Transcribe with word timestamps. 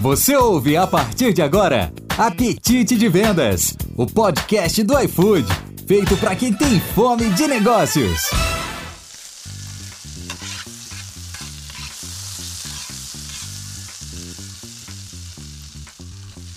Você 0.00 0.36
ouve 0.36 0.76
a 0.76 0.86
partir 0.86 1.32
de 1.32 1.42
agora 1.42 1.92
Apetite 2.16 2.94
de 2.94 3.08
Vendas, 3.08 3.76
o 3.96 4.06
podcast 4.06 4.80
do 4.84 4.96
iFood, 4.96 5.44
feito 5.88 6.16
para 6.18 6.36
quem 6.36 6.52
tem 6.52 6.78
fome 6.78 7.28
de 7.30 7.48
negócios. 7.48 8.30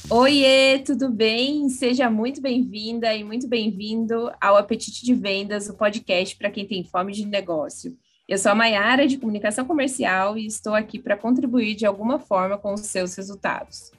Oiê, 0.08 0.78
tudo 0.86 1.10
bem? 1.10 1.68
Seja 1.70 2.12
muito 2.12 2.40
bem-vinda 2.44 3.12
e 3.16 3.24
muito 3.24 3.48
bem-vindo 3.48 4.32
ao 4.40 4.56
Apetite 4.56 5.04
de 5.04 5.16
Vendas, 5.16 5.68
o 5.68 5.74
podcast 5.74 6.36
para 6.36 6.52
quem 6.52 6.68
tem 6.68 6.84
fome 6.84 7.12
de 7.12 7.26
negócio. 7.26 7.98
Eu 8.32 8.38
sou 8.38 8.54
a 8.54 8.56
Maiara, 8.56 9.06
de 9.06 9.18
Comunicação 9.18 9.66
Comercial, 9.66 10.38
e 10.38 10.46
estou 10.46 10.74
aqui 10.74 10.98
para 10.98 11.18
contribuir 11.18 11.76
de 11.76 11.86
alguma 11.86 12.18
forma 12.18 12.58
com 12.58 12.74
os 12.74 12.80
seus 12.80 13.14
resultados. 13.14 13.92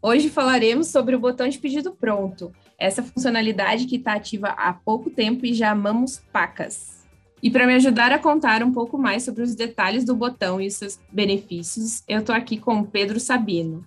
Hoje 0.00 0.30
falaremos 0.30 0.86
sobre 0.86 1.16
o 1.16 1.18
botão 1.18 1.48
de 1.48 1.58
pedido 1.58 1.90
pronto, 1.90 2.52
essa 2.78 3.02
funcionalidade 3.02 3.86
que 3.86 3.96
está 3.96 4.12
ativa 4.12 4.50
há 4.50 4.72
pouco 4.72 5.10
tempo 5.10 5.44
e 5.44 5.52
já 5.52 5.72
amamos 5.72 6.22
pacas. 6.32 7.04
E 7.42 7.50
para 7.50 7.66
me 7.66 7.74
ajudar 7.74 8.12
a 8.12 8.20
contar 8.20 8.62
um 8.62 8.70
pouco 8.70 8.96
mais 8.96 9.24
sobre 9.24 9.42
os 9.42 9.56
detalhes 9.56 10.04
do 10.04 10.14
botão 10.14 10.60
e 10.60 10.70
seus 10.70 11.00
benefícios, 11.10 12.04
eu 12.06 12.20
estou 12.20 12.36
aqui 12.36 12.58
com 12.58 12.78
o 12.78 12.86
Pedro 12.86 13.18
Sabino. 13.18 13.84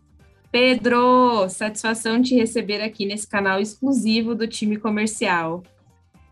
Pedro, 0.51 1.47
satisfação 1.47 2.21
te 2.21 2.35
receber 2.35 2.81
aqui 2.81 3.05
nesse 3.05 3.25
canal 3.29 3.61
exclusivo 3.61 4.35
do 4.35 4.45
time 4.45 4.75
comercial. 4.75 5.63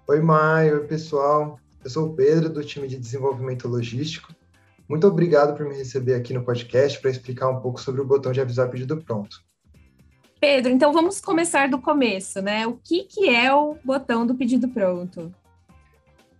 Oi, 0.06 0.20
Mai, 0.20 0.70
oi, 0.70 0.86
pessoal. 0.86 1.58
Eu 1.84 1.90
sou 1.90 2.08
o 2.08 2.14
Pedro, 2.14 2.50
do 2.50 2.64
time 2.64 2.88
de 2.88 2.98
desenvolvimento 2.98 3.68
logístico. 3.68 4.34
Muito 4.88 5.06
obrigado 5.06 5.54
por 5.54 5.66
me 5.68 5.76
receber 5.76 6.16
aqui 6.16 6.34
no 6.34 6.42
podcast 6.42 7.00
para 7.02 7.12
explicar 7.12 7.50
um 7.50 7.60
pouco 7.60 7.82
sobre 7.82 8.00
o 8.00 8.06
botão 8.06 8.32
de 8.32 8.40
avisar 8.40 8.70
pedido 8.70 9.04
pronto. 9.04 9.44
Pedro, 10.40 10.72
então 10.72 10.94
vamos 10.94 11.20
começar 11.20 11.70
do 11.70 11.82
começo, 11.82 12.42
né? 12.42 12.66
O 12.66 12.78
que, 12.82 13.04
que 13.04 13.30
é 13.30 13.54
o 13.54 13.76
botão 13.84 14.26
do 14.26 14.34
pedido 14.34 14.70
pronto? 14.70 15.34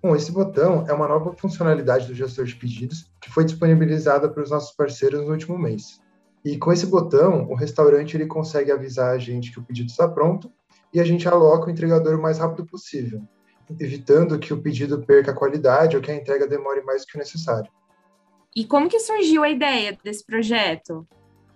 Bom, 0.02 0.16
esse 0.16 0.32
botão 0.32 0.86
é 0.88 0.94
uma 0.94 1.10
nova 1.10 1.34
funcionalidade 1.34 2.08
do 2.08 2.16
gestor 2.16 2.46
de 2.46 2.56
pedidos 2.56 3.12
que 3.20 3.30
foi 3.30 3.44
disponibilizada 3.44 4.30
para 4.30 4.44
os 4.44 4.50
nossos 4.50 4.74
parceiros 4.74 5.26
no 5.26 5.32
último 5.32 5.58
mês. 5.58 6.00
E 6.46 6.58
com 6.58 6.72
esse 6.72 6.86
botão, 6.86 7.50
o 7.50 7.56
restaurante 7.56 8.16
ele 8.16 8.28
consegue 8.28 8.72
avisar 8.72 9.14
a 9.14 9.18
gente 9.18 9.52
que 9.52 9.60
o 9.60 9.64
pedido 9.64 9.90
está 9.90 10.08
pronto 10.08 10.50
e 10.94 11.02
a 11.02 11.04
gente 11.04 11.28
aloca 11.28 11.68
o 11.68 11.70
entregador 11.70 12.18
o 12.18 12.22
mais 12.22 12.38
rápido 12.38 12.66
possível 12.66 13.22
evitando 13.80 14.40
que 14.40 14.54
o 14.54 14.62
pedido 14.62 15.02
perca 15.02 15.34
qualidade 15.34 15.96
ou 15.96 16.02
que 16.02 16.12
a 16.12 16.16
entrega 16.16 16.48
demore 16.48 16.82
mais 16.82 17.02
do 17.02 17.08
que 17.08 17.16
o 17.16 17.20
necessário. 17.20 17.72
E 18.56 18.66
como 18.66 18.90
que 18.90 19.00
surgiu 19.00 19.44
a 19.44 19.50
ideia 19.50 19.98
desse 20.04 20.26
projeto? 20.26 21.08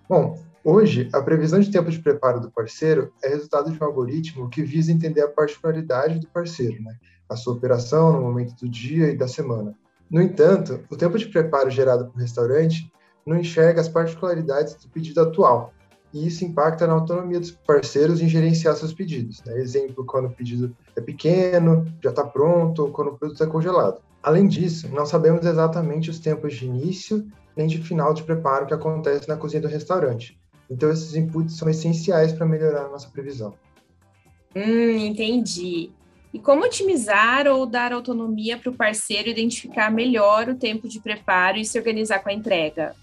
Bom, 0.09 0.41
hoje 0.63 1.09
a 1.13 1.21
previsão 1.21 1.59
de 1.59 1.71
tempo 1.71 1.91
de 1.91 1.99
preparo 1.99 2.39
do 2.39 2.51
parceiro 2.51 3.13
é 3.23 3.27
resultado 3.27 3.71
de 3.71 3.81
um 3.81 3.85
algoritmo 3.85 4.49
que 4.49 4.63
visa 4.63 4.91
entender 4.91 5.21
a 5.21 5.27
particularidade 5.27 6.19
do 6.19 6.27
parceiro, 6.27 6.81
né? 6.81 6.95
a 7.29 7.35
sua 7.35 7.53
operação 7.53 8.13
no 8.13 8.21
momento 8.21 8.55
do 8.55 8.69
dia 8.69 9.11
e 9.11 9.17
da 9.17 9.27
semana. 9.27 9.75
No 10.09 10.21
entanto, 10.21 10.83
o 10.89 10.95
tempo 10.95 11.17
de 11.17 11.27
preparo 11.27 11.69
gerado 11.69 12.05
pelo 12.05 12.17
restaurante 12.17 12.91
não 13.25 13.37
enxerga 13.37 13.81
as 13.81 13.89
particularidades 13.89 14.75
do 14.75 14.87
pedido 14.87 15.21
atual, 15.21 15.73
e 16.13 16.27
isso 16.27 16.45
impacta 16.45 16.87
na 16.87 16.93
autonomia 16.93 17.39
dos 17.39 17.51
parceiros 17.51 18.21
em 18.21 18.29
gerenciar 18.29 18.75
seus 18.75 18.93
pedidos. 18.93 19.43
Né? 19.43 19.57
Exemplo, 19.57 20.05
quando 20.05 20.25
o 20.25 20.31
pedido 20.31 20.75
é 20.95 21.01
pequeno, 21.01 21.85
já 22.01 22.09
está 22.09 22.23
pronto, 22.23 22.83
ou 22.83 22.91
quando 22.91 23.09
o 23.09 23.17
produto 23.17 23.43
é 23.43 23.47
congelado. 23.47 24.01
Além 24.23 24.47
disso, 24.47 24.89
não 24.89 25.05
sabemos 25.05 25.45
exatamente 25.45 26.09
os 26.09 26.19
tempos 26.19 26.55
de 26.55 26.65
início 26.65 27.25
nem 27.55 27.65
de 27.65 27.79
final 27.79 28.13
de 28.13 28.23
preparo 28.23 28.67
que 28.67 28.73
acontece 28.73 29.27
na 29.27 29.35
cozinha 29.35 29.61
do 29.61 29.67
restaurante. 29.67 30.39
Então, 30.69 30.91
esses 30.91 31.15
inputs 31.15 31.57
são 31.57 31.67
essenciais 31.67 32.31
para 32.31 32.45
melhorar 32.45 32.85
a 32.85 32.89
nossa 32.89 33.09
previsão. 33.09 33.55
Hum, 34.55 34.97
entendi. 34.97 35.89
E 36.33 36.39
como 36.39 36.63
otimizar 36.63 37.47
ou 37.47 37.65
dar 37.65 37.93
autonomia 37.93 38.57
para 38.57 38.69
o 38.69 38.75
parceiro 38.75 39.29
identificar 39.29 39.89
melhor 39.89 40.49
o 40.49 40.55
tempo 40.55 40.87
de 40.87 40.99
preparo 40.99 41.57
e 41.57 41.65
se 41.65 41.79
organizar 41.79 42.19
com 42.19 42.29
a 42.29 42.33
entrega? 42.33 42.95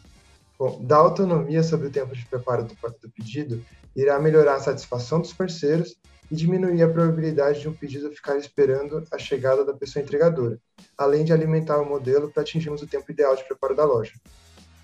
Bom, 0.58 0.80
dar 0.82 0.98
autonomia 0.98 1.62
sobre 1.62 1.88
o 1.88 1.90
tempo 1.90 2.14
de 2.14 2.24
preparo 2.26 2.64
do, 2.64 2.74
do 2.74 3.10
pedido 3.10 3.64
irá 3.94 4.18
melhorar 4.18 4.56
a 4.56 4.60
satisfação 4.60 5.20
dos 5.20 5.32
parceiros 5.32 5.96
e 6.30 6.36
diminuir 6.36 6.82
a 6.82 6.88
probabilidade 6.88 7.60
de 7.60 7.68
um 7.68 7.72
pedido 7.72 8.10
ficar 8.10 8.36
esperando 8.36 9.04
a 9.10 9.18
chegada 9.18 9.64
da 9.64 9.74
pessoa 9.74 10.02
entregadora, 10.02 10.58
além 10.96 11.24
de 11.24 11.32
alimentar 11.32 11.80
o 11.80 11.88
modelo 11.88 12.30
para 12.30 12.42
atingirmos 12.42 12.82
o 12.82 12.86
tempo 12.86 13.10
ideal 13.10 13.36
de 13.36 13.44
preparo 13.44 13.74
da 13.74 13.84
loja. 13.84 14.12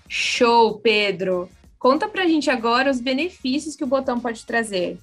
Show, 0.07 0.79
Pedro! 0.79 1.49
Conta 1.79 2.07
para 2.07 2.23
a 2.23 2.27
gente 2.27 2.49
agora 2.49 2.91
os 2.91 3.01
benefícios 3.01 3.75
que 3.75 3.83
o 3.83 3.87
botão 3.87 4.19
pode 4.19 4.45
trazer. 4.45 4.99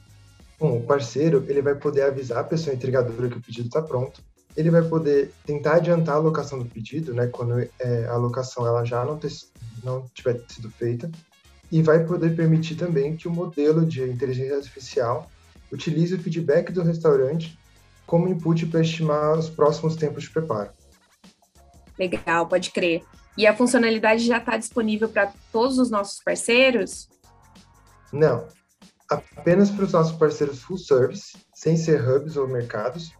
Bom, 0.58 0.78
o 0.78 0.82
parceiro 0.82 1.44
ele 1.48 1.62
vai 1.62 1.74
poder 1.74 2.02
avisar 2.02 2.38
a 2.38 2.44
pessoa 2.44 2.74
entregadora 2.74 3.28
que 3.28 3.38
o 3.38 3.42
pedido 3.42 3.66
está 3.66 3.82
pronto, 3.82 4.22
ele 4.58 4.72
vai 4.72 4.82
poder 4.82 5.32
tentar 5.46 5.76
adiantar 5.76 6.16
a 6.16 6.18
alocação 6.18 6.58
do 6.58 6.64
pedido, 6.64 7.14
né, 7.14 7.28
quando 7.28 7.60
é, 7.60 8.06
a 8.08 8.12
alocação 8.14 8.66
ela 8.66 8.84
já 8.84 9.04
não, 9.04 9.16
ter, 9.16 9.30
não 9.84 10.04
tiver 10.12 10.42
sido 10.48 10.68
feita, 10.68 11.08
e 11.70 11.80
vai 11.80 12.04
poder 12.04 12.34
permitir 12.34 12.74
também 12.74 13.16
que 13.16 13.28
o 13.28 13.30
modelo 13.30 13.86
de 13.86 14.02
inteligência 14.02 14.56
artificial 14.56 15.30
utilize 15.70 16.12
o 16.12 16.20
feedback 16.20 16.72
do 16.72 16.82
restaurante 16.82 17.56
como 18.04 18.26
input 18.26 18.66
para 18.66 18.80
estimar 18.80 19.38
os 19.38 19.48
próximos 19.48 19.94
tempos 19.94 20.24
de 20.24 20.30
preparo. 20.30 20.70
Legal, 21.96 22.48
pode 22.48 22.72
crer. 22.72 23.04
E 23.36 23.46
a 23.46 23.54
funcionalidade 23.54 24.26
já 24.26 24.38
está 24.38 24.56
disponível 24.56 25.08
para 25.08 25.32
todos 25.52 25.78
os 25.78 25.88
nossos 25.88 26.20
parceiros? 26.24 27.08
Não, 28.12 28.48
apenas 29.08 29.70
para 29.70 29.84
os 29.84 29.92
nossos 29.92 30.16
parceiros 30.16 30.60
full 30.62 30.78
service, 30.78 31.36
sem 31.54 31.76
ser 31.76 32.02
hubs 32.02 32.36
ou 32.36 32.48
mercados, 32.48 33.12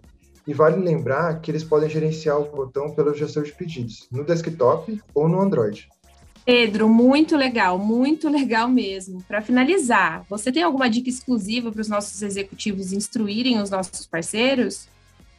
e 0.48 0.54
vale 0.54 0.82
lembrar 0.82 1.42
que 1.42 1.50
eles 1.50 1.62
podem 1.62 1.90
gerenciar 1.90 2.40
o 2.40 2.50
botão 2.50 2.90
pelo 2.94 3.14
gestor 3.14 3.44
de 3.44 3.52
pedidos, 3.52 4.08
no 4.10 4.24
desktop 4.24 4.98
ou 5.14 5.28
no 5.28 5.38
Android. 5.38 5.86
Pedro, 6.42 6.88
muito 6.88 7.36
legal, 7.36 7.78
muito 7.78 8.30
legal 8.30 8.66
mesmo. 8.66 9.22
Para 9.24 9.42
finalizar, 9.42 10.24
você 10.26 10.50
tem 10.50 10.62
alguma 10.62 10.88
dica 10.88 11.10
exclusiva 11.10 11.70
para 11.70 11.82
os 11.82 11.88
nossos 11.88 12.22
executivos 12.22 12.94
instruírem 12.94 13.60
os 13.60 13.68
nossos 13.68 14.06
parceiros? 14.06 14.88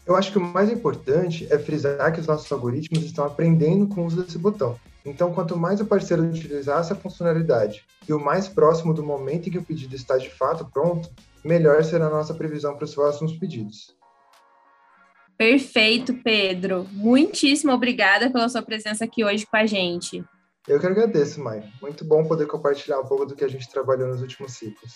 Eu 0.06 0.16
acho 0.16 0.32
que 0.32 0.38
o 0.38 0.42
mais 0.42 0.72
importante 0.72 1.48
é 1.50 1.58
frisar 1.58 2.14
que 2.14 2.20
os 2.20 2.28
nossos 2.28 2.52
algoritmos 2.52 3.04
estão 3.04 3.26
aprendendo 3.26 3.88
com 3.88 4.02
o 4.02 4.06
uso 4.06 4.22
desse 4.22 4.38
botão. 4.38 4.80
Então, 5.04 5.34
quanto 5.34 5.58
mais 5.58 5.82
o 5.82 5.86
parceiro 5.86 6.22
utilizar 6.22 6.82
essa 6.82 6.94
funcionalidade 6.94 7.84
e 8.08 8.14
o 8.14 8.20
mais 8.20 8.48
próximo 8.48 8.94
do 8.94 9.02
momento 9.02 9.50
em 9.50 9.52
que 9.52 9.58
o 9.58 9.64
pedido 9.64 9.96
está 9.96 10.20
de 10.20 10.30
fato 10.30 10.66
pronto, 10.72 11.10
melhor 11.44 11.84
será 11.84 12.06
a 12.06 12.12
nossa 12.12 12.36
previsão 12.36 12.76
para 12.76 12.86
os 12.86 12.94
próximos 12.94 13.34
pedidos. 13.34 13.98
Perfeito, 15.40 16.14
Pedro. 16.16 16.86
Muitíssimo 16.92 17.72
obrigada 17.72 18.30
pela 18.30 18.50
sua 18.50 18.62
presença 18.62 19.06
aqui 19.06 19.24
hoje 19.24 19.48
com 19.48 19.56
a 19.56 19.66
gente. 19.66 20.22
Eu 20.68 20.82
que 20.82 20.86
agradeço, 20.86 21.42
Mai. 21.42 21.64
Muito 21.82 22.04
bom 22.04 22.26
poder 22.26 22.46
compartilhar 22.46 23.00
um 23.00 23.06
pouco 23.06 23.26
do 23.26 23.38
que 23.38 23.46
a 23.46 23.48
gente 23.48 23.70
trabalhou 23.70 24.10
nos 24.10 24.22
últimos 24.22 24.52
ciclos. 24.52 24.96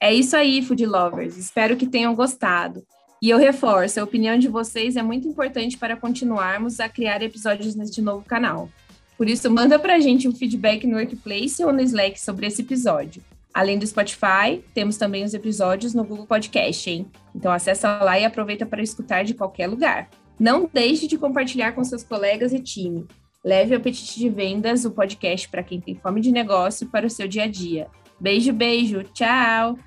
É 0.00 0.14
isso 0.14 0.36
aí, 0.36 0.62
Food 0.62 0.86
Lovers. 0.86 1.36
Espero 1.36 1.76
que 1.76 1.88
tenham 1.88 2.14
gostado. 2.14 2.86
E 3.20 3.30
eu 3.30 3.36
reforço, 3.36 3.98
a 3.98 4.04
opinião 4.04 4.38
de 4.38 4.46
vocês 4.46 4.94
é 4.94 5.02
muito 5.02 5.26
importante 5.26 5.76
para 5.76 5.96
continuarmos 5.96 6.78
a 6.78 6.88
criar 6.88 7.20
episódios 7.20 7.74
neste 7.74 8.00
novo 8.00 8.24
canal. 8.24 8.70
Por 9.18 9.28
isso, 9.28 9.50
manda 9.50 9.76
para 9.76 9.96
a 9.96 10.00
gente 10.00 10.28
um 10.28 10.34
feedback 10.34 10.86
no 10.86 10.98
Workplace 10.98 11.64
ou 11.64 11.72
no 11.72 11.80
Slack 11.80 12.20
sobre 12.20 12.46
esse 12.46 12.62
episódio. 12.62 13.24
Além 13.54 13.78
do 13.78 13.86
Spotify, 13.86 14.64
temos 14.74 14.96
também 14.96 15.22
os 15.22 15.32
episódios 15.32 15.94
no 15.94 16.02
Google 16.02 16.26
Podcast, 16.26 16.90
hein? 16.90 17.08
Então 17.32 17.52
acessa 17.52 18.02
lá 18.02 18.18
e 18.18 18.24
aproveita 18.24 18.66
para 18.66 18.82
escutar 18.82 19.24
de 19.24 19.32
qualquer 19.32 19.68
lugar. 19.68 20.10
Não 20.40 20.68
deixe 20.70 21.06
de 21.06 21.16
compartilhar 21.16 21.70
com 21.72 21.84
seus 21.84 22.02
colegas 22.02 22.52
e 22.52 22.58
time. 22.58 23.06
Leve 23.44 23.74
o 23.74 23.76
Apetite 23.76 24.18
de 24.18 24.28
Vendas, 24.28 24.84
o 24.84 24.90
podcast 24.90 25.48
para 25.48 25.62
quem 25.62 25.80
tem 25.80 25.94
fome 25.94 26.20
de 26.20 26.32
negócio, 26.32 26.88
para 26.88 27.06
o 27.06 27.10
seu 27.10 27.28
dia 27.28 27.44
a 27.44 27.48
dia. 27.48 27.86
Beijo, 28.18 28.52
beijo. 28.52 29.04
Tchau! 29.14 29.78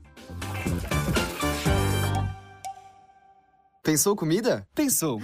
Pensou 3.83 4.15
comida? 4.15 4.65
Pensou. 4.73 5.19